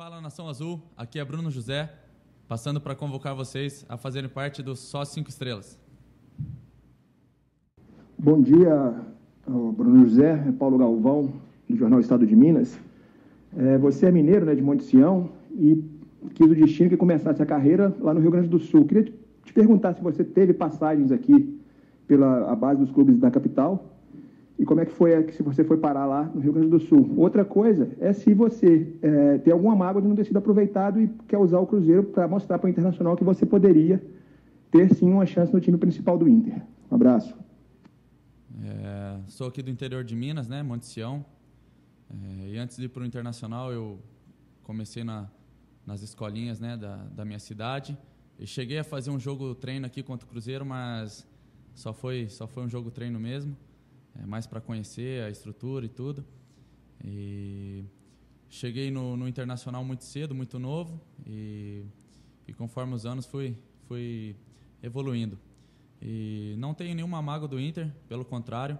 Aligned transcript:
Fala 0.00 0.18
Nação 0.18 0.48
Azul, 0.48 0.80
aqui 0.96 1.18
é 1.18 1.24
Bruno 1.26 1.50
José, 1.50 1.92
passando 2.48 2.80
para 2.80 2.94
convocar 2.94 3.34
vocês 3.34 3.84
a 3.86 3.98
fazerem 3.98 4.30
parte 4.30 4.62
do 4.62 4.74
Só 4.74 5.04
5 5.04 5.28
Estrelas. 5.28 5.78
Bom 8.18 8.40
dia, 8.40 8.94
Bruno 9.46 10.08
José, 10.08 10.42
é 10.48 10.52
Paulo 10.52 10.78
Galvão, 10.78 11.30
do 11.68 11.76
Jornal 11.76 12.00
Estado 12.00 12.26
de 12.26 12.34
Minas. 12.34 12.80
É, 13.54 13.76
você 13.76 14.06
é 14.06 14.10
mineiro 14.10 14.46
né, 14.46 14.54
de 14.54 14.62
Monte 14.62 14.84
Sião 14.84 15.28
e 15.50 15.84
quis 16.32 16.50
o 16.50 16.54
destino 16.54 16.88
que 16.88 16.96
começasse 16.96 17.42
a 17.42 17.44
carreira 17.44 17.94
lá 18.00 18.14
no 18.14 18.20
Rio 18.20 18.30
Grande 18.30 18.48
do 18.48 18.58
Sul. 18.58 18.86
Queria 18.86 19.12
te 19.44 19.52
perguntar 19.52 19.92
se 19.92 20.02
você 20.02 20.24
teve 20.24 20.54
passagens 20.54 21.12
aqui 21.12 21.60
pela 22.08 22.50
a 22.50 22.56
base 22.56 22.80
dos 22.80 22.90
clubes 22.90 23.18
da 23.18 23.30
capital 23.30 23.89
e 24.60 24.64
como 24.66 24.78
é 24.78 24.84
que 24.84 24.92
foi 24.92 25.32
se 25.32 25.42
você 25.42 25.64
foi 25.64 25.78
parar 25.78 26.04
lá 26.04 26.24
no 26.34 26.38
Rio 26.38 26.52
Grande 26.52 26.68
do 26.68 26.78
Sul. 26.78 27.14
Outra 27.16 27.46
coisa 27.46 27.90
é 27.98 28.12
se 28.12 28.34
você 28.34 28.92
é, 29.00 29.38
tem 29.38 29.54
alguma 29.54 29.74
mágoa 29.74 30.02
de 30.02 30.06
não 30.06 30.14
ter 30.14 30.26
sido 30.26 30.36
aproveitado 30.36 31.00
e 31.00 31.08
quer 31.26 31.38
usar 31.38 31.58
o 31.60 31.66
Cruzeiro 31.66 32.02
para 32.02 32.28
mostrar 32.28 32.58
para 32.58 32.66
o 32.66 32.70
Internacional 32.70 33.16
que 33.16 33.24
você 33.24 33.46
poderia 33.46 34.04
ter 34.70 34.94
sim 34.94 35.10
uma 35.10 35.24
chance 35.24 35.50
no 35.50 35.60
time 35.60 35.78
principal 35.78 36.18
do 36.18 36.28
Inter. 36.28 36.62
Um 36.90 36.94
abraço. 36.94 37.34
É, 38.62 39.18
sou 39.28 39.48
aqui 39.48 39.62
do 39.62 39.70
interior 39.70 40.04
de 40.04 40.14
Minas, 40.14 40.46
né, 40.46 40.62
Monte 40.62 40.84
Sião. 40.84 41.24
É, 42.10 42.50
e 42.50 42.58
antes 42.58 42.76
de 42.76 42.84
ir 42.84 42.88
para 42.90 43.02
o 43.02 43.06
Internacional, 43.06 43.72
eu 43.72 43.98
comecei 44.62 45.02
na, 45.02 45.26
nas 45.86 46.02
escolinhas 46.02 46.60
né, 46.60 46.76
da, 46.76 46.96
da 47.16 47.24
minha 47.24 47.38
cidade. 47.38 47.96
E 48.38 48.46
cheguei 48.46 48.78
a 48.78 48.84
fazer 48.84 49.10
um 49.10 49.18
jogo 49.18 49.54
treino 49.54 49.86
aqui 49.86 50.02
contra 50.02 50.26
o 50.26 50.28
Cruzeiro, 50.28 50.66
mas 50.66 51.26
só 51.74 51.94
foi, 51.94 52.28
só 52.28 52.46
foi 52.46 52.62
um 52.62 52.68
jogo 52.68 52.90
treino 52.90 53.18
mesmo 53.18 53.56
é, 54.18 54.26
mais 54.26 54.46
para 54.46 54.60
conhecer 54.60 55.22
a 55.22 55.30
estrutura 55.30 55.84
e 55.86 55.88
tudo. 55.88 56.24
E 57.04 57.84
cheguei 58.48 58.90
no, 58.90 59.16
no, 59.16 59.28
internacional 59.28 59.84
muito 59.84 60.04
cedo, 60.04 60.34
muito 60.34 60.58
novo 60.58 61.00
e, 61.26 61.84
e 62.46 62.52
conforme 62.52 62.94
os 62.94 63.06
anos 63.06 63.26
fui, 63.26 63.56
fui 63.86 64.36
evoluindo. 64.82 65.38
E 66.02 66.54
não 66.58 66.74
tenho 66.74 66.94
nenhuma 66.94 67.20
mágoa 67.20 67.48
do 67.48 67.60
Inter, 67.60 67.92
pelo 68.08 68.24
contrário, 68.24 68.78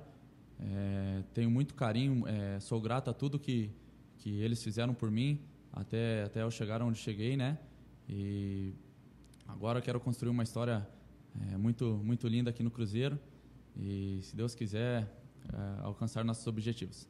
é, 0.59 1.23
tenho 1.33 1.51
muito 1.51 1.75
carinho, 1.75 2.27
é, 2.27 2.59
sou 2.61 2.81
grato 2.81 3.11
a 3.11 3.15
tudo 3.15 3.39
que, 3.39 3.71
que 4.19 4.41
eles 4.41 4.63
fizeram 4.63 4.93
por 4.93 5.11
mim 5.11 5.41
até, 5.73 6.25
até 6.25 6.43
eu 6.43 6.51
chegar 6.51 6.83
onde 6.83 6.99
cheguei, 6.99 7.37
né? 7.37 7.59
E 8.09 8.75
agora 9.47 9.81
quero 9.81 10.01
construir 10.01 10.31
uma 10.31 10.43
história 10.43 10.87
é, 11.53 11.57
muito, 11.57 12.01
muito 12.05 12.27
linda 12.27 12.51
aqui 12.51 12.63
no 12.63 12.71
Cruzeiro 12.71 13.19
e, 13.77 14.21
se 14.23 14.35
Deus 14.35 14.55
quiser, 14.55 15.09
uh, 15.53 15.87
alcançar 15.87 16.25
nossos 16.25 16.47
objetivos. 16.47 17.09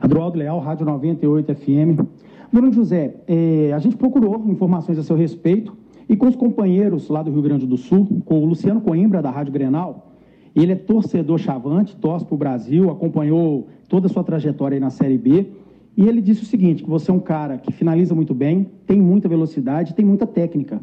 Adroaldo 0.00 0.38
Leal, 0.38 0.58
Rádio 0.60 0.86
98 0.86 1.54
FM. 1.54 2.00
Bruno 2.52 2.72
José, 2.72 3.16
eh, 3.26 3.72
a 3.74 3.78
gente 3.78 3.96
procurou 3.96 4.48
informações 4.48 4.98
a 4.98 5.02
seu 5.02 5.16
respeito 5.16 5.76
e 6.08 6.16
com 6.16 6.26
os 6.26 6.36
companheiros 6.36 7.08
lá 7.08 7.22
do 7.22 7.30
Rio 7.30 7.42
Grande 7.42 7.66
do 7.66 7.76
Sul, 7.76 8.22
com 8.24 8.42
o 8.42 8.46
Luciano 8.46 8.80
Coimbra, 8.80 9.20
da 9.20 9.30
Rádio 9.30 9.52
Grenal, 9.52 10.12
ele 10.54 10.72
é 10.72 10.76
torcedor 10.76 11.38
chavante, 11.38 11.94
torce 11.96 12.24
para 12.24 12.34
o 12.34 12.38
Brasil, 12.38 12.90
acompanhou 12.90 13.68
toda 13.88 14.06
a 14.06 14.08
sua 14.08 14.24
trajetória 14.24 14.76
aí 14.76 14.80
na 14.80 14.88
Série 14.90 15.18
B, 15.18 15.50
e 15.96 16.08
ele 16.08 16.22
disse 16.22 16.42
o 16.42 16.46
seguinte, 16.46 16.82
que 16.82 16.88
você 16.88 17.10
é 17.10 17.14
um 17.14 17.20
cara 17.20 17.58
que 17.58 17.72
finaliza 17.72 18.14
muito 18.14 18.34
bem, 18.34 18.66
tem 18.86 19.00
muita 19.00 19.28
velocidade, 19.28 19.94
tem 19.94 20.04
muita 20.04 20.26
técnica. 20.26 20.80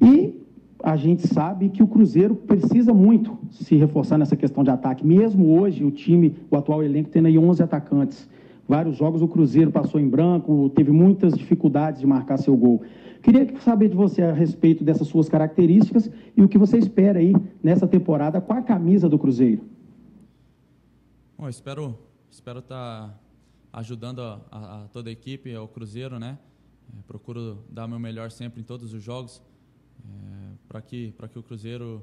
E 0.00 0.35
a 0.82 0.96
gente 0.96 1.26
sabe 1.26 1.68
que 1.68 1.82
o 1.82 1.86
Cruzeiro 1.86 2.34
precisa 2.34 2.92
muito 2.92 3.38
se 3.50 3.76
reforçar 3.76 4.18
nessa 4.18 4.36
questão 4.36 4.62
de 4.62 4.70
ataque. 4.70 5.06
Mesmo 5.06 5.58
hoje, 5.58 5.84
o 5.84 5.90
time, 5.90 6.36
o 6.50 6.56
atual 6.56 6.82
elenco, 6.82 7.10
tendo 7.10 7.26
aí 7.26 7.38
11 7.38 7.62
atacantes. 7.62 8.28
Vários 8.68 8.96
jogos 8.96 9.22
o 9.22 9.28
Cruzeiro 9.28 9.70
passou 9.70 10.00
em 10.00 10.08
branco, 10.08 10.70
teve 10.74 10.90
muitas 10.90 11.34
dificuldades 11.34 12.00
de 12.00 12.06
marcar 12.06 12.36
seu 12.36 12.56
gol. 12.56 12.82
Queria 13.22 13.58
saber 13.60 13.88
de 13.88 13.96
você 13.96 14.22
a 14.22 14.32
respeito 14.32 14.84
dessas 14.84 15.08
suas 15.08 15.28
características 15.28 16.10
e 16.36 16.42
o 16.42 16.48
que 16.48 16.58
você 16.58 16.76
espera 16.76 17.18
aí 17.18 17.34
nessa 17.62 17.86
temporada 17.86 18.40
com 18.40 18.52
a 18.52 18.62
camisa 18.62 19.08
do 19.08 19.18
Cruzeiro. 19.18 19.62
Bom, 21.38 21.48
espero 21.48 21.96
espero 22.30 22.58
estar 22.58 23.08
tá 23.08 23.14
ajudando 23.72 24.20
a, 24.20 24.40
a, 24.50 24.84
a 24.84 24.88
toda 24.88 25.08
a 25.08 25.12
equipe, 25.12 25.54
ao 25.54 25.66
Cruzeiro, 25.66 26.18
né? 26.18 26.38
É, 26.96 27.02
procuro 27.06 27.64
dar 27.68 27.88
meu 27.88 27.98
melhor 27.98 28.30
sempre 28.30 28.60
em 28.60 28.64
todos 28.64 28.92
os 28.92 29.02
jogos 29.02 29.42
é, 30.04 30.55
para 30.76 30.82
que, 30.82 31.14
que 31.32 31.38
o 31.38 31.42
Cruzeiro 31.42 32.02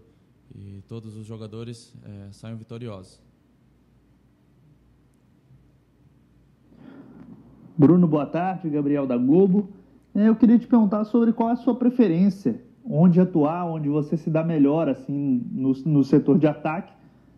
e 0.56 0.82
todos 0.88 1.16
os 1.16 1.28
jogadores 1.28 1.96
é, 2.04 2.32
saiam 2.32 2.58
vitoriosos. 2.58 3.22
Bruno, 7.78 8.08
boa 8.08 8.26
tarde. 8.26 8.68
Gabriel 8.72 9.06
da 9.06 9.16
Globo. 9.16 9.70
É, 10.16 10.28
eu 10.28 10.36
queria 10.36 10.58
te 10.58 10.66
perguntar 10.66 11.06
sobre 11.06 11.32
qual 11.34 11.50
é 11.50 11.52
a 11.52 11.56
sua 11.56 11.76
preferência, 11.76 12.60
onde 12.84 13.22
atuar, 13.22 13.66
onde 13.66 13.90
você 13.90 14.18
se 14.18 14.32
dá 14.32 14.44
melhor 14.44 14.90
assim 14.90 15.46
no, 15.52 15.74
no 15.86 16.04
setor 16.04 16.40
de 16.40 16.48
ataque, 16.48 16.92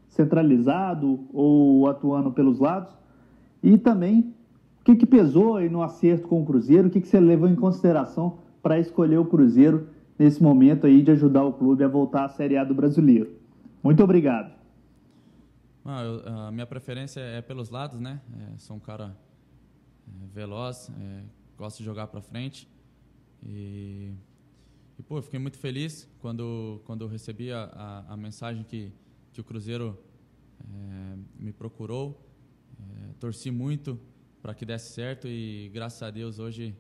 centralizado 0.08 1.28
ou 1.34 1.90
atuando 1.90 2.32
pelos 2.32 2.60
lados, 2.60 2.94
e 3.62 3.78
também 3.78 4.34
o 4.80 4.86
que, 4.86 4.96
que 4.96 5.06
pesou 5.06 5.58
aí 5.58 5.68
no 5.68 5.84
acerto 5.84 6.30
com 6.30 6.42
o 6.42 6.46
Cruzeiro, 6.46 6.88
o 6.88 6.92
que, 6.92 7.02
que 7.02 7.08
você 7.10 7.20
levou 7.20 7.50
em 7.50 7.56
consideração 7.56 8.38
para 8.64 8.80
escolher 8.80 9.18
o 9.18 9.26
Cruzeiro 9.26 9.95
nesse 10.18 10.42
momento 10.42 10.86
aí 10.88 11.02
de 11.02 11.12
ajudar 11.12 11.44
o 11.44 11.54
clube 11.54 11.84
a 11.84 11.88
voltar 11.88 12.26
à 12.26 12.30
Série 12.30 12.58
A 12.58 12.64
do 12.64 12.74
Brasileiro. 12.74 13.32
Muito 13.84 14.04
obrigado. 14.04 14.54
Ah, 15.84 16.04
eu, 16.04 16.28
a 16.28 16.52
minha 16.52 16.66
preferência 16.66 17.20
é 17.20 17.42
pelos 17.42 17.70
lados, 17.70 18.00
né? 18.00 18.20
É, 18.34 18.58
sou 18.58 18.76
um 18.76 18.80
cara 18.80 19.16
é, 20.08 20.28
veloz, 20.34 20.90
é, 21.00 21.24
gosto 21.58 21.78
de 21.78 21.84
jogar 21.84 22.08
para 22.08 22.22
frente 22.22 22.68
e, 23.44 24.12
e 24.98 25.04
pô, 25.04 25.22
fiquei 25.22 25.40
muito 25.40 25.60
feliz 25.60 26.10
quando 26.20 26.82
quando 26.86 27.06
recebi 27.06 27.52
a, 27.52 27.66
a, 27.66 28.14
a 28.14 28.18
mensagem 28.18 28.64
que 28.64 28.92
que 29.32 29.42
o 29.42 29.44
Cruzeiro 29.44 30.00
é, 30.60 31.18
me 31.38 31.52
procurou, 31.52 32.26
é, 32.80 33.14
torci 33.20 33.52
muito 33.52 34.00
para 34.42 34.56
que 34.56 34.66
desse 34.66 34.94
certo 34.94 35.28
e 35.28 35.70
graças 35.74 36.02
a 36.02 36.10
Deus 36.10 36.40
hoje 36.40 36.76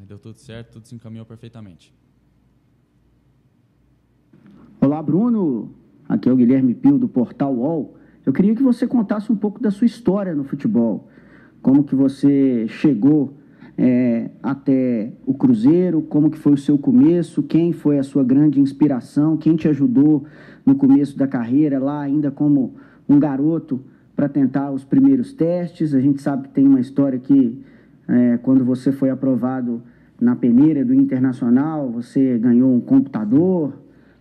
é, 0.00 0.04
deu 0.04 0.18
tudo 0.18 0.38
certo, 0.38 0.72
tudo 0.72 0.88
se 0.88 0.94
encaminhou 0.94 1.26
perfeitamente. 1.26 1.94
Olá, 4.92 5.02
Bruno. 5.02 5.70
Aqui 6.06 6.28
é 6.28 6.32
o 6.32 6.36
Guilherme 6.36 6.74
Pio 6.74 6.98
do 6.98 7.08
Portal 7.08 7.54
UOL. 7.54 7.96
Eu 8.26 8.30
queria 8.30 8.54
que 8.54 8.62
você 8.62 8.86
contasse 8.86 9.32
um 9.32 9.34
pouco 9.34 9.58
da 9.58 9.70
sua 9.70 9.86
história 9.86 10.34
no 10.34 10.44
futebol. 10.44 11.08
Como 11.62 11.82
que 11.82 11.94
você 11.94 12.66
chegou 12.68 13.32
é, 13.78 14.28
até 14.42 15.14
o 15.24 15.32
Cruzeiro, 15.32 16.02
como 16.02 16.30
que 16.30 16.36
foi 16.36 16.52
o 16.52 16.58
seu 16.58 16.76
começo, 16.76 17.42
quem 17.42 17.72
foi 17.72 17.98
a 17.98 18.02
sua 18.02 18.22
grande 18.22 18.60
inspiração, 18.60 19.38
quem 19.38 19.56
te 19.56 19.66
ajudou 19.66 20.26
no 20.66 20.74
começo 20.74 21.16
da 21.16 21.26
carreira, 21.26 21.78
lá 21.78 22.02
ainda 22.02 22.30
como 22.30 22.74
um 23.08 23.18
garoto, 23.18 23.80
para 24.14 24.28
tentar 24.28 24.72
os 24.72 24.84
primeiros 24.84 25.32
testes. 25.32 25.94
A 25.94 26.02
gente 26.02 26.20
sabe 26.20 26.48
que 26.48 26.50
tem 26.50 26.66
uma 26.66 26.80
história 26.80 27.18
que, 27.18 27.58
é, 28.06 28.36
quando 28.42 28.62
você 28.62 28.92
foi 28.92 29.08
aprovado 29.08 29.80
na 30.20 30.36
peneira 30.36 30.84
do 30.84 30.92
Internacional, 30.92 31.90
você 31.90 32.36
ganhou 32.36 32.74
um 32.74 32.80
computador, 32.80 33.72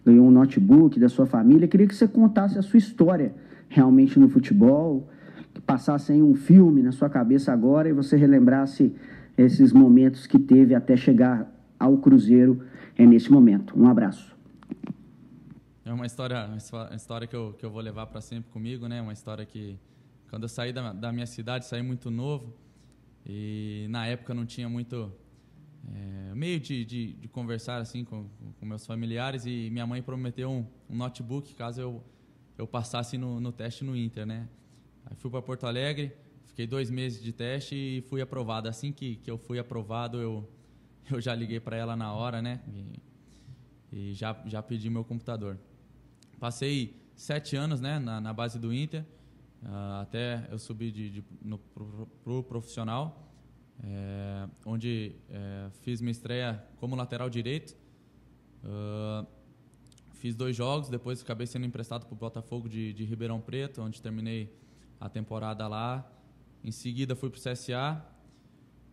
ganhou 0.05 0.27
um 0.27 0.31
notebook 0.31 0.99
da 0.99 1.09
sua 1.09 1.25
família. 1.25 1.67
Queria 1.67 1.87
que 1.87 1.95
você 1.95 2.07
contasse 2.07 2.57
a 2.57 2.61
sua 2.61 2.77
história 2.77 3.33
realmente 3.69 4.19
no 4.19 4.27
futebol, 4.27 5.09
que 5.53 5.61
passasse 5.61 6.11
aí 6.11 6.21
um 6.21 6.35
filme 6.35 6.81
na 6.81 6.91
sua 6.91 7.09
cabeça 7.09 7.51
agora 7.51 7.89
e 7.89 7.93
você 7.93 8.17
relembrasse 8.17 8.93
esses 9.37 9.71
momentos 9.71 10.27
que 10.27 10.39
teve 10.39 10.75
até 10.75 10.95
chegar 10.95 11.51
ao 11.79 11.97
Cruzeiro 11.97 12.61
é, 12.97 13.05
nesse 13.05 13.31
momento. 13.31 13.79
Um 13.79 13.87
abraço. 13.87 14.35
É 15.83 15.91
uma 15.91 16.05
história, 16.05 16.45
uma 16.45 16.95
história 16.95 17.27
que 17.27 17.35
eu, 17.35 17.53
que 17.57 17.65
eu 17.65 17.71
vou 17.71 17.81
levar 17.81 18.05
para 18.07 18.21
sempre 18.21 18.51
comigo, 18.51 18.87
né? 18.87 19.01
Uma 19.01 19.13
história 19.13 19.45
que 19.45 19.79
quando 20.29 20.43
eu 20.43 20.49
saí 20.49 20.71
da, 20.71 20.93
da 20.93 21.11
minha 21.11 21.25
cidade, 21.25 21.65
saí 21.65 21.81
muito 21.81 22.09
novo 22.09 22.53
e 23.25 23.87
na 23.89 24.05
época 24.05 24.33
não 24.33 24.45
tinha 24.45 24.69
muito 24.69 25.11
é, 25.89 26.35
meio 26.35 26.59
de, 26.59 26.85
de, 26.85 27.13
de, 27.13 27.27
conversar 27.27 27.81
assim 27.81 28.03
com, 28.05 28.27
com, 28.59 28.65
meus 28.65 28.85
familiares 28.85 29.45
e 29.45 29.69
minha 29.71 29.87
mãe 29.87 30.01
prometeu 30.01 30.49
um, 30.49 30.65
um 30.89 30.95
notebook 30.95 31.55
caso 31.55 31.81
eu, 31.81 32.03
eu 32.57 32.67
passasse 32.67 33.17
no, 33.17 33.39
no 33.39 33.51
teste 33.51 33.83
no 33.83 33.95
Inter, 33.95 34.25
né? 34.25 34.47
Aí 35.05 35.15
fui 35.15 35.31
para 35.31 35.41
Porto 35.41 35.65
Alegre, 35.65 36.13
fiquei 36.45 36.67
dois 36.67 36.91
meses 36.91 37.21
de 37.21 37.33
teste 37.33 37.75
e 37.75 38.01
fui 38.01 38.21
aprovado. 38.21 38.69
Assim 38.69 38.91
que, 38.91 39.15
que 39.15 39.31
eu 39.31 39.37
fui 39.37 39.57
aprovado, 39.57 40.19
eu, 40.19 40.47
eu 41.09 41.19
já 41.19 41.33
liguei 41.33 41.59
para 41.59 41.75
ela 41.75 41.95
na 41.95 42.13
hora, 42.13 42.41
né? 42.41 42.61
E, 42.71 43.01
e, 43.91 44.13
já, 44.13 44.39
já 44.45 44.61
pedi 44.61 44.89
meu 44.89 45.03
computador. 45.03 45.57
Passei 46.39 46.95
sete 47.15 47.55
anos 47.55 47.81
né, 47.81 47.97
na, 47.99 48.21
na 48.21 48.33
base 48.33 48.59
do 48.59 48.73
Inter, 48.73 49.03
uh, 49.63 50.01
até 50.01 50.47
eu 50.49 50.59
subir 50.59 50.91
de, 50.91 51.09
de, 51.09 51.23
no, 51.41 51.57
pro, 51.57 52.07
pro 52.23 52.43
profissional 52.43 53.30
é, 53.83 54.47
onde 54.65 55.15
é, 55.29 55.69
fiz 55.81 56.01
minha 56.01 56.11
estreia 56.11 56.63
como 56.77 56.95
lateral 56.95 57.29
direito. 57.29 57.75
Uh, 58.63 59.25
fiz 60.13 60.35
dois 60.35 60.55
jogos, 60.55 60.87
depois 60.87 61.21
acabei 61.21 61.47
sendo 61.47 61.65
emprestado 61.65 62.05
para 62.05 62.13
o 62.13 62.17
Botafogo 62.17 62.69
de, 62.69 62.93
de, 62.93 63.03
Ribeirão 63.03 63.41
Preto, 63.41 63.81
onde 63.81 63.99
terminei 64.01 64.55
a 64.99 65.09
temporada 65.09 65.67
lá. 65.67 66.07
Em 66.63 66.71
seguida 66.71 67.15
fui 67.15 67.29
para 67.31 67.39
o 67.39 67.41
CSA 67.41 68.05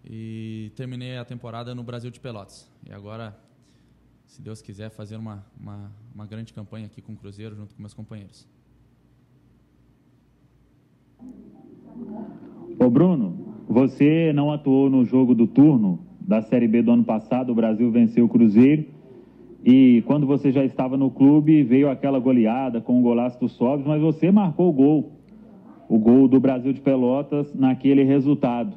e 0.03 0.73
terminei 0.75 1.19
a 1.19 1.25
temporada 1.25 1.75
no 1.75 1.83
Brasil 1.83 2.11
de 2.11 2.19
Pelotas. 2.19 2.71
E 2.87 2.91
agora, 2.91 3.39
se 4.27 4.41
Deus 4.41 4.63
quiser, 4.63 4.89
fazer 4.89 5.17
uma, 5.17 5.45
uma, 5.61 5.93
uma 6.15 6.27
grande 6.27 6.55
campanha 6.55 6.87
aqui 6.87 7.03
com 7.03 7.13
o 7.13 7.17
Cruzeiro 7.17 7.55
junto 7.55 7.75
com 7.75 7.83
meus 7.83 7.93
companheiros. 7.93 8.49
Ô 12.81 12.89
Bruno, 12.89 13.48
você 13.69 14.33
não 14.35 14.51
atuou 14.51 14.89
no 14.89 15.05
jogo 15.05 15.35
do 15.35 15.47
turno 15.47 15.99
da 16.19 16.41
Série 16.41 16.67
B 16.67 16.81
do 16.81 16.91
ano 16.91 17.05
passado, 17.05 17.53
o 17.53 17.55
Brasil 17.55 17.91
venceu 17.91 18.25
o 18.25 18.29
Cruzeiro. 18.29 18.87
E 19.65 20.03
quando 20.07 20.27
você 20.27 20.51
já 20.51 20.65
estava 20.65 20.97
no 20.97 21.11
clube, 21.11 21.63
veio 21.63 21.91
aquela 21.91 22.19
goleada 22.19 22.81
com 22.81 22.99
o 22.99 23.03
golaço 23.03 23.39
do 23.39 23.49
Sobs, 23.49 23.87
mas 23.87 24.01
você 24.01 24.31
marcou 24.31 24.71
o 24.71 24.73
gol. 24.73 25.13
O 25.89 25.99
gol 25.99 26.27
do 26.29 26.41
Brasil 26.41 26.73
de 26.73 26.81
Pelotas 26.81 27.55
naquele 27.55 28.05
resultado. 28.05 28.75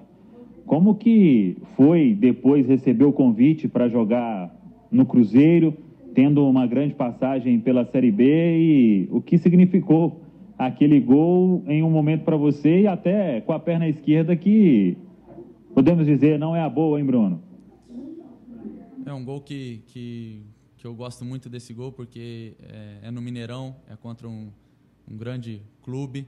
Como 0.66 0.96
que 0.96 1.58
foi 1.76 2.14
depois 2.14 2.68
receber 2.68 3.06
o 3.06 3.14
convite 3.14 3.68
para 3.68 3.88
jogar 3.88 4.54
no 4.92 5.06
Cruzeiro, 5.06 5.74
tendo 6.14 6.46
uma 6.46 6.68
grande 6.68 6.94
passagem 6.94 7.60
pela 7.60 7.86
Série 7.86 8.12
B 8.12 8.58
e 8.58 9.08
o 9.10 9.22
que 9.22 9.38
significou 9.38 10.22
aquele 10.66 11.00
gol 11.00 11.64
em 11.68 11.82
um 11.82 11.90
momento 11.90 12.24
para 12.24 12.38
você 12.38 12.82
e 12.82 12.88
até 12.88 13.42
com 13.42 13.52
a 13.52 13.60
perna 13.60 13.88
esquerda 13.88 14.36
que 14.36 14.96
podemos 15.74 16.06
dizer 16.06 16.38
não 16.38 16.56
é 16.56 16.62
a 16.62 16.70
boa, 16.70 17.00
hein, 17.00 17.06
Bruno? 17.06 17.42
É 19.04 19.12
um 19.12 19.26
gol 19.26 19.42
que, 19.42 19.84
que, 19.88 20.46
que 20.78 20.86
eu 20.86 20.94
gosto 20.94 21.26
muito 21.26 21.50
desse 21.50 21.74
gol 21.74 21.92
porque 21.92 22.54
é, 22.62 23.08
é 23.08 23.12
no 23.12 23.24
Mineirão, 23.24 23.76
é 23.90 23.96
contra 23.96 24.30
um, 24.30 24.52
um 25.10 25.18
grande 25.18 25.64
clube. 25.82 26.28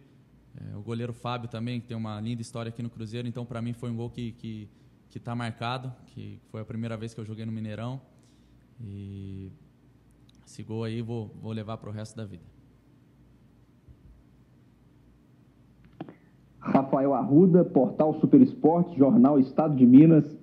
É, 0.59 0.75
o 0.75 0.81
goleiro 0.81 1.13
Fábio 1.13 1.47
também, 1.47 1.79
que 1.79 1.85
tem 1.85 1.95
uma 1.95 2.19
linda 2.19 2.41
história 2.41 2.69
aqui 2.69 2.81
no 2.81 2.89
Cruzeiro, 2.89 3.27
então 3.27 3.45
para 3.45 3.61
mim 3.61 3.73
foi 3.73 3.91
um 3.91 3.95
gol 3.95 4.09
que 4.09 4.31
que 4.31 4.67
que 5.11 5.19
está 5.19 5.35
marcado, 5.35 5.93
que 6.07 6.39
foi 6.49 6.61
a 6.61 6.65
primeira 6.65 6.97
vez 6.97 7.13
que 7.13 7.19
eu 7.19 7.25
joguei 7.25 7.45
no 7.45 7.51
Mineirão 7.51 8.01
e 8.81 9.51
esse 10.43 10.63
gol 10.63 10.83
aí 10.83 11.03
vou 11.03 11.27
vou 11.39 11.51
levar 11.51 11.77
para 11.77 11.89
o 11.89 11.93
resto 11.93 12.17
da 12.17 12.25
vida. 12.25 12.52
Rafael 16.93 17.15
Arruda, 17.15 17.65
Portal 17.65 18.13
Super 18.19 18.39
Esporte, 18.39 18.95
Jornal 18.95 19.39
Estado 19.39 19.75
de 19.75 19.83
Minas. 19.83 20.37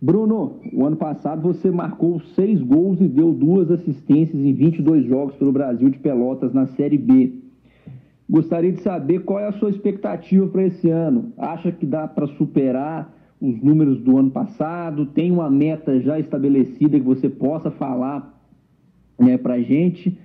Bruno, 0.00 0.60
o 0.72 0.86
ano 0.86 0.94
passado 0.94 1.42
você 1.42 1.68
marcou 1.68 2.20
seis 2.36 2.62
gols 2.62 3.00
e 3.00 3.08
deu 3.08 3.32
duas 3.32 3.72
assistências 3.72 4.40
em 4.40 4.52
22 4.52 5.04
jogos 5.04 5.34
pelo 5.34 5.50
Brasil 5.50 5.90
de 5.90 5.98
Pelotas 5.98 6.54
na 6.54 6.68
Série 6.68 6.96
B. 6.96 7.32
Gostaria 8.28 8.70
de 8.70 8.80
saber 8.82 9.24
qual 9.24 9.40
é 9.40 9.48
a 9.48 9.52
sua 9.52 9.70
expectativa 9.70 10.46
para 10.46 10.62
esse 10.62 10.88
ano. 10.88 11.32
Acha 11.36 11.72
que 11.72 11.84
dá 11.84 12.06
para 12.06 12.28
superar 12.28 13.12
os 13.40 13.60
números 13.60 14.00
do 14.00 14.16
ano 14.16 14.30
passado? 14.30 15.06
Tem 15.06 15.32
uma 15.32 15.50
meta 15.50 16.00
já 16.00 16.20
estabelecida 16.20 17.00
que 17.00 17.04
você 17.04 17.28
possa 17.28 17.68
falar 17.68 18.32
né, 19.18 19.36
para 19.36 19.54
a 19.54 19.60
gente? 19.60 20.16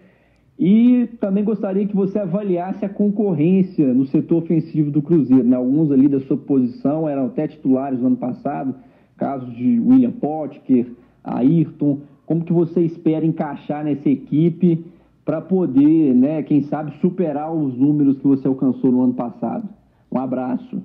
E 0.57 1.07
também 1.19 1.43
gostaria 1.43 1.85
que 1.85 1.95
você 1.95 2.17
avaliasse 2.17 2.85
a 2.85 2.89
concorrência 2.89 3.93
no 3.93 4.05
setor 4.05 4.43
ofensivo 4.43 4.89
do 4.89 5.01
Cruzeiro. 5.01 5.43
Né? 5.43 5.55
Alguns 5.55 5.91
ali 5.91 6.07
da 6.07 6.21
sua 6.21 6.37
posição 6.37 7.09
eram 7.09 7.25
até 7.27 7.47
titulares 7.47 7.99
no 7.99 8.07
ano 8.07 8.17
passado, 8.17 8.73
casos 9.17 9.53
de 9.53 9.79
William 9.79 10.11
Potker, 10.11 10.87
Ayrton. 11.23 12.01
Como 12.25 12.45
que 12.45 12.53
você 12.53 12.81
espera 12.81 13.25
encaixar 13.25 13.83
nessa 13.83 14.09
equipe 14.09 14.85
para 15.25 15.41
poder, 15.41 16.13
né, 16.13 16.43
quem 16.43 16.61
sabe, 16.61 16.99
superar 17.01 17.51
os 17.51 17.75
números 17.75 18.17
que 18.17 18.27
você 18.27 18.47
alcançou 18.47 18.91
no 18.91 19.01
ano 19.01 19.13
passado? 19.13 19.67
Um 20.11 20.19
abraço. 20.19 20.81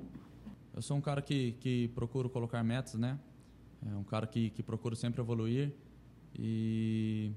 Eu 0.75 0.81
sou 0.81 0.97
um 0.97 1.01
cara 1.01 1.21
que, 1.21 1.53
que 1.59 1.87
procuro 1.89 2.29
colocar 2.29 2.63
metas, 2.63 2.95
né? 2.95 3.17
É 3.89 3.95
um 3.95 4.03
cara 4.03 4.27
que, 4.27 4.49
que 4.49 4.61
procuro 4.61 4.95
sempre 4.95 5.21
evoluir. 5.21 5.71
E, 6.37 7.31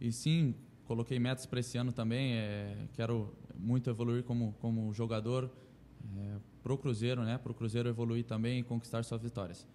e 0.00 0.12
sim, 0.12 0.54
coloquei 0.92 1.18
metas 1.18 1.46
para 1.46 1.58
esse 1.58 1.78
ano 1.78 1.90
também. 1.90 2.34
É, 2.34 2.76
quero 2.92 3.32
muito 3.58 3.88
evoluir 3.88 4.22
como, 4.24 4.54
como 4.60 4.92
jogador 4.92 5.50
é, 6.18 6.34
para 6.62 6.70
o 6.70 6.76
Cruzeiro, 6.76 7.22
né? 7.22 7.38
Para 7.42 7.50
o 7.50 7.54
Cruzeiro 7.54 7.88
evoluir 7.88 8.26
também 8.26 8.60
e 8.60 8.62
conquistar 8.62 9.02
suas 9.02 9.22
vitórias. 9.22 9.66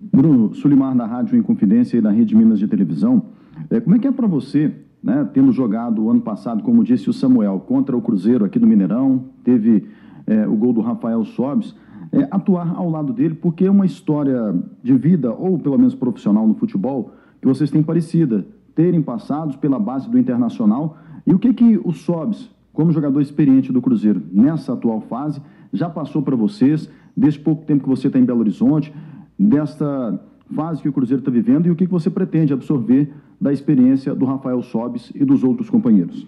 Bruno 0.00 0.52
Sulimar 0.52 0.96
da 0.96 1.06
Rádio 1.06 1.38
Inconfidência 1.38 1.96
e 1.96 2.00
da 2.00 2.10
Rede 2.10 2.34
Minas 2.34 2.58
de 2.58 2.66
Televisão. 2.66 3.26
É, 3.70 3.78
como 3.78 3.94
é 3.94 4.00
que 4.00 4.08
é 4.08 4.12
para 4.12 4.26
você, 4.26 4.74
né, 5.00 5.30
tendo 5.32 5.52
jogado 5.52 6.10
ano 6.10 6.20
passado, 6.20 6.64
como 6.64 6.82
disse 6.82 7.08
o 7.08 7.12
Samuel, 7.12 7.60
contra 7.60 7.96
o 7.96 8.02
Cruzeiro 8.02 8.44
aqui 8.44 8.58
do 8.58 8.66
Mineirão, 8.66 9.26
teve 9.44 9.86
é, 10.26 10.44
o 10.44 10.56
gol 10.56 10.72
do 10.72 10.80
Rafael 10.80 11.24
Sobes, 11.24 11.72
é, 12.18 12.28
atuar 12.30 12.74
ao 12.74 12.90
lado 12.90 13.12
dele, 13.12 13.34
porque 13.34 13.64
é 13.64 13.70
uma 13.70 13.86
história 13.86 14.54
de 14.82 14.94
vida, 14.94 15.32
ou 15.32 15.58
pelo 15.58 15.78
menos 15.78 15.94
profissional 15.94 16.46
no 16.46 16.54
futebol, 16.54 17.12
que 17.40 17.46
vocês 17.46 17.70
têm 17.70 17.82
parecida, 17.82 18.44
terem 18.74 19.00
passados 19.02 19.56
pela 19.56 19.78
base 19.78 20.10
do 20.10 20.18
Internacional. 20.18 20.96
E 21.26 21.32
o 21.32 21.38
que 21.38 21.52
que 21.52 21.80
o 21.84 21.92
Sobs, 21.92 22.50
como 22.72 22.92
jogador 22.92 23.20
experiente 23.20 23.72
do 23.72 23.82
Cruzeiro, 23.82 24.22
nessa 24.32 24.72
atual 24.72 25.00
fase, 25.02 25.40
já 25.72 25.88
passou 25.88 26.22
para 26.22 26.34
vocês, 26.34 26.90
desse 27.16 27.38
pouco 27.38 27.64
tempo 27.64 27.82
que 27.82 27.88
você 27.88 28.06
está 28.06 28.18
em 28.18 28.24
Belo 28.24 28.40
Horizonte, 28.40 28.92
desta 29.38 30.20
fase 30.54 30.80
que 30.82 30.88
o 30.88 30.92
Cruzeiro 30.92 31.20
está 31.20 31.30
vivendo 31.30 31.66
e 31.66 31.70
o 31.70 31.76
que 31.76 31.86
que 31.86 31.92
você 31.92 32.08
pretende 32.08 32.52
absorver 32.52 33.12
da 33.40 33.52
experiência 33.52 34.14
do 34.14 34.24
Rafael 34.24 34.62
Sobes 34.62 35.12
e 35.14 35.24
dos 35.24 35.44
outros 35.44 35.68
companheiros? 35.68 36.26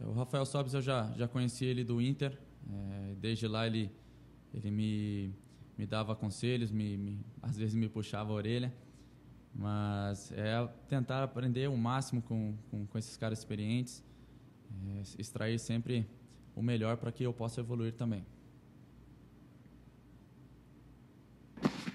É, 0.00 0.06
o 0.06 0.12
Rafael 0.12 0.44
Sobes 0.46 0.74
eu 0.74 0.80
já, 0.80 1.12
já 1.16 1.28
conheci 1.28 1.64
ele 1.64 1.84
do 1.84 2.00
Inter, 2.00 2.32
é, 2.68 3.14
desde 3.20 3.46
lá 3.46 3.66
ele 3.66 3.90
ele 4.56 4.70
me, 4.70 5.30
me 5.76 5.86
dava 5.86 6.16
conselhos, 6.16 6.70
me, 6.70 6.96
me, 6.96 7.20
às 7.42 7.56
vezes 7.56 7.74
me 7.74 7.88
puxava 7.88 8.32
a 8.32 8.34
orelha. 8.34 8.72
Mas 9.54 10.32
é 10.32 10.68
tentar 10.88 11.22
aprender 11.22 11.68
o 11.68 11.76
máximo 11.76 12.20
com, 12.22 12.54
com, 12.70 12.86
com 12.86 12.98
esses 12.98 13.16
caras 13.16 13.38
experientes, 13.38 14.04
é, 14.88 15.02
extrair 15.18 15.58
sempre 15.58 16.06
o 16.54 16.62
melhor 16.62 16.96
para 16.96 17.10
que 17.10 17.24
eu 17.24 17.32
possa 17.32 17.60
evoluir 17.60 17.94
também. 17.94 18.24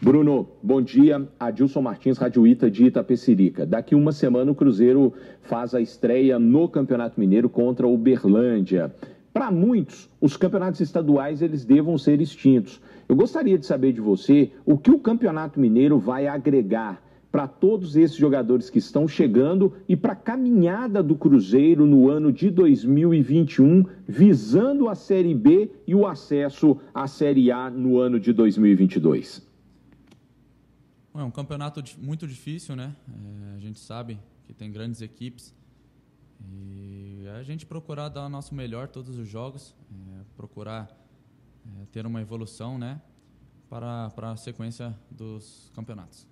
Bruno, 0.02 0.50
bom 0.64 0.82
dia. 0.82 1.28
Adilson 1.40 1.82
Martins, 1.82 2.18
Radioita 2.18 2.72
de 2.72 2.86
Itapecerica. 2.86 3.68
Daqui 3.68 3.94
uma 3.94 4.12
semana 4.12 4.52
o 4.52 4.56
Cruzeiro 4.56 5.14
faz 5.44 5.76
a 5.76 5.80
estreia 5.80 6.40
no 6.40 6.68
Campeonato 6.68 7.20
Mineiro 7.20 7.48
contra 7.48 7.88
o 7.88 7.96
Berlândia. 7.96 8.92
Para 9.34 9.50
muitos, 9.50 10.10
os 10.20 10.36
campeonatos 10.36 10.82
estaduais 10.82 11.42
eles 11.42 11.64
devam 11.64 11.98
ser 11.98 12.20
extintos. 12.20 12.82
Eu 13.08 13.16
gostaria 13.16 13.58
de 13.58 13.66
saber 13.66 13.94
de 13.94 14.02
você 14.02 14.52
o 14.66 14.78
que 14.78 14.92
o 14.92 15.00
Campeonato 15.00 15.60
Mineiro 15.60 15.98
vai 15.98 16.28
agregar 16.28 17.02
para 17.32 17.48
todos 17.48 17.96
esses 17.96 18.18
jogadores 18.18 18.70
que 18.70 18.78
estão 18.78 19.08
chegando 19.08 19.74
e 19.88 19.96
para 19.96 20.12
a 20.12 20.16
caminhada 20.18 21.02
do 21.02 21.16
Cruzeiro 21.16 21.86
no 21.86 22.10
ano 22.10 22.32
de 22.32 22.50
2021, 22.50 23.86
visando 24.06 24.90
a 24.90 24.96
Série 24.96 25.34
B 25.34 25.72
e 25.88 25.96
o 25.96 26.06
acesso 26.06 26.78
à 26.94 27.08
Série 27.08 27.50
A 27.50 27.70
no 27.70 28.00
ano 28.00 28.20
de 28.20 28.34
2022. 28.34 29.50
É 31.16 31.24
um 31.24 31.32
campeonato 31.32 31.82
muito 32.02 32.28
difícil, 32.28 32.76
né? 32.76 32.94
É, 33.08 33.56
a 33.56 33.60
gente 33.60 33.80
sabe 33.80 34.20
que 34.46 34.54
tem 34.54 34.72
grandes 34.72 35.02
equipes. 35.02 35.54
E 36.54 37.21
a 37.42 37.44
gente 37.44 37.66
procurar 37.66 38.08
dar 38.08 38.28
o 38.28 38.30
nosso 38.30 38.54
melhor 38.54 38.88
todos 38.88 39.18
os 39.18 39.28
jogos, 39.28 39.74
é, 39.92 40.22
procurar 40.38 40.88
é, 41.66 41.86
ter 41.92 42.06
uma 42.06 42.22
evolução, 42.22 42.78
né, 42.78 43.02
para, 43.68 44.12
para 44.12 44.32
a 44.34 44.36
sequência 44.36 44.96
dos 45.10 45.72
campeonatos. 45.74 46.28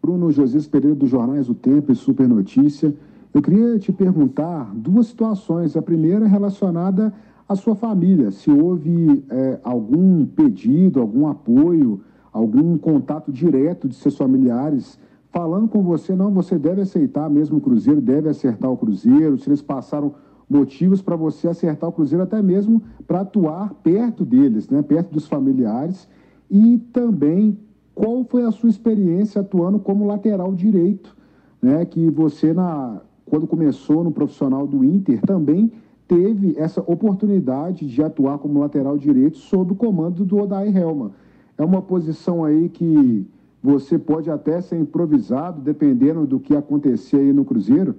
Bruno 0.00 0.30
José 0.30 0.60
Pereira 0.68 0.94
dos 0.94 1.10
Jornais 1.10 1.48
O 1.48 1.54
Tempo 1.54 1.90
e 1.90 1.96
Super 1.96 2.28
Notícia. 2.28 2.94
Eu 3.34 3.42
queria 3.42 3.76
te 3.80 3.92
perguntar 3.92 4.72
duas 4.76 5.08
situações. 5.08 5.76
A 5.76 5.82
primeira 5.82 6.24
é 6.24 6.28
relacionada 6.28 7.12
à 7.48 7.56
sua 7.56 7.74
família. 7.74 8.30
Se 8.30 8.48
houve 8.48 9.24
é, 9.28 9.58
algum 9.64 10.24
pedido, 10.24 11.00
algum 11.00 11.26
apoio, 11.26 12.00
algum 12.32 12.78
contato 12.78 13.32
direto 13.32 13.88
de 13.88 13.96
seus 13.96 14.16
familiares 14.16 15.00
falando 15.32 15.66
com 15.66 15.82
você, 15.82 16.14
não, 16.14 16.30
você 16.30 16.58
deve 16.58 16.82
aceitar 16.82 17.28
mesmo 17.28 17.56
o 17.56 17.60
Cruzeiro, 17.60 18.00
deve 18.00 18.28
acertar 18.28 18.70
o 18.70 18.76
Cruzeiro, 18.76 19.38
se 19.38 19.48
eles 19.48 19.62
passaram 19.62 20.14
motivos 20.48 21.00
para 21.00 21.16
você 21.16 21.48
acertar 21.48 21.88
o 21.88 21.92
Cruzeiro, 21.92 22.22
até 22.22 22.42
mesmo 22.42 22.82
para 23.06 23.22
atuar 23.22 23.72
perto 23.82 24.26
deles, 24.26 24.68
né, 24.68 24.82
perto 24.82 25.10
dos 25.10 25.26
familiares, 25.26 26.06
e 26.50 26.78
também 26.92 27.58
qual 27.94 28.22
foi 28.24 28.44
a 28.44 28.50
sua 28.50 28.68
experiência 28.68 29.40
atuando 29.40 29.78
como 29.78 30.06
lateral 30.06 30.52
direito, 30.52 31.16
né, 31.62 31.82
que 31.86 32.10
você, 32.10 32.52
na, 32.52 33.00
quando 33.24 33.46
começou 33.46 34.04
no 34.04 34.12
profissional 34.12 34.66
do 34.66 34.84
Inter, 34.84 35.22
também 35.22 35.72
teve 36.06 36.54
essa 36.58 36.82
oportunidade 36.82 37.86
de 37.86 38.02
atuar 38.02 38.36
como 38.36 38.60
lateral 38.60 38.98
direito 38.98 39.38
sob 39.38 39.72
o 39.72 39.76
comando 39.76 40.26
do 40.26 40.36
Odair 40.36 40.76
Helma. 40.76 41.12
É 41.56 41.64
uma 41.64 41.80
posição 41.80 42.44
aí 42.44 42.68
que 42.68 43.26
você 43.62 43.98
pode 43.98 44.28
até 44.28 44.60
ser 44.60 44.76
improvisado, 44.78 45.60
dependendo 45.60 46.26
do 46.26 46.40
que 46.40 46.54
acontecer 46.54 47.18
aí 47.18 47.32
no 47.32 47.44
Cruzeiro? 47.44 47.94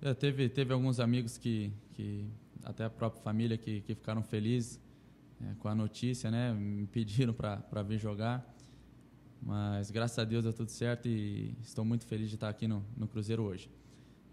É, 0.00 0.14
teve, 0.14 0.48
teve 0.48 0.72
alguns 0.72 0.98
amigos 0.98 1.36
que, 1.36 1.70
que 1.92 2.26
até 2.64 2.84
a 2.84 2.90
própria 2.90 3.22
família 3.22 3.58
que, 3.58 3.82
que 3.82 3.94
ficaram 3.94 4.22
felizes 4.22 4.80
é, 5.40 5.54
com 5.58 5.68
a 5.68 5.74
notícia, 5.74 6.30
né? 6.30 6.54
Me 6.54 6.86
pediram 6.86 7.34
para 7.34 7.82
vir 7.82 7.98
jogar. 7.98 8.54
Mas 9.42 9.90
graças 9.90 10.18
a 10.18 10.24
Deus 10.24 10.44
deu 10.44 10.52
tudo 10.52 10.70
certo 10.70 11.06
e 11.06 11.54
estou 11.62 11.84
muito 11.84 12.06
feliz 12.06 12.30
de 12.30 12.36
estar 12.36 12.48
aqui 12.48 12.66
no, 12.66 12.82
no 12.96 13.06
Cruzeiro 13.06 13.42
hoje. 13.42 13.70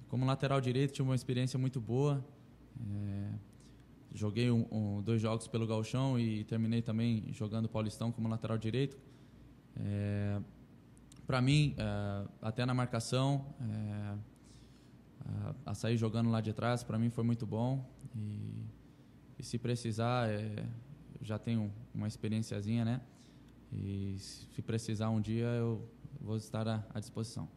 Como 0.08 0.25
lateral 0.25 0.62
direito, 0.62 0.93
tive 0.93 1.10
uma 1.10 1.15
experiência 1.15 1.60
muito 1.60 1.82
boa. 1.82 2.24
É, 2.79 3.29
joguei 4.13 4.51
um, 4.51 4.65
um, 4.72 5.01
dois 5.01 5.22
jogos 5.22 5.48
pelo 5.48 5.65
Galchão 5.65 6.20
e 6.20 6.43
terminei 6.43 6.82
também 6.82 7.25
jogando 7.32 7.67
Paulistão 7.67 8.12
como 8.12 8.27
lateral 8.27 8.58
direito. 8.58 8.98
É, 9.75 10.39
Para 11.25 11.41
mim, 11.41 11.74
é, 11.77 12.27
até 12.41 12.65
na 12.65 12.74
marcação, 12.74 13.46
é, 13.60 14.15
a, 15.25 15.72
a, 15.72 15.74
sair 15.74 15.98
jogando 15.98 16.29
lá 16.29 16.41
de 16.41 16.53
trás, 16.53 16.84
para 16.84 17.00
mim 17.00 17.10
foi 17.10 17.24
muito 17.24 17.46
bom. 17.46 17.84
E, 18.15 18.65
e 19.39 19.43
se 19.43 19.58
precisar, 19.58 20.29
é, 20.29 20.65
já 21.22 21.39
tenho 21.39 21.72
uma 21.93 22.08
experiênciazinha, 22.08 22.86
né? 22.86 23.01
E 23.72 24.15
se 24.20 24.62
precisar 24.62 25.10
um 25.10 25.20
dia, 25.20 25.48
eu 25.48 25.89
vou 26.22 26.38
estar 26.38 26.67
à, 26.67 26.86
à 26.93 27.00
disposição. 27.00 27.50